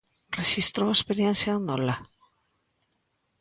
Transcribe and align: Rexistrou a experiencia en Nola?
Rexistrou 0.39 0.87
a 0.89 0.97
experiencia 0.99 1.51
en 1.57 1.61
Nola? 1.69 1.95